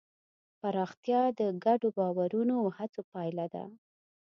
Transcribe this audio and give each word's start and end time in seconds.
پراختیا 0.61 1.21
د 1.39 1.41
ګډو 1.65 1.89
باورونو 1.97 2.53
او 2.61 2.67
هڅو 2.77 3.01
پایله 3.11 3.45
ده. 3.53 3.63